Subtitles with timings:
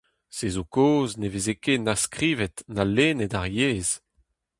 [0.35, 3.93] Se zo kaoz ne veze ket na skrivet na lennet ar yezh.